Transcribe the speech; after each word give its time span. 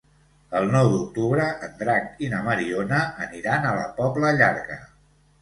El 0.59 0.69
nou 0.75 0.87
d'octubre 0.93 1.45
en 1.67 1.75
Drac 1.81 2.07
i 2.25 2.31
na 2.31 2.41
Mariona 2.49 3.03
aniran 3.27 3.69
a 3.69 3.77
la 3.83 3.87
Pobla 4.01 4.35
Llarga. 4.41 4.81